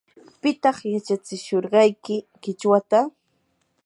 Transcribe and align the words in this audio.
¿pitaq 0.41 0.77
yachatsishurqayki 0.93 2.15
qichwata? 2.41 2.99